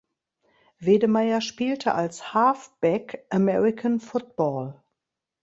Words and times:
Wedemeyer 0.79 1.41
spielte 1.41 1.93
als 1.93 2.33
Halfback 2.33 3.23
American 3.29 3.99
Football. 3.99 4.81